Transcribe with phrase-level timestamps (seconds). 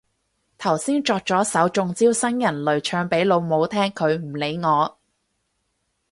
[0.57, 4.97] 頭先作咗首中招新人類唱俾老母聽，佢唔理我